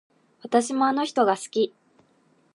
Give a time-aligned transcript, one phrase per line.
[0.41, 1.73] 私もあの人が好き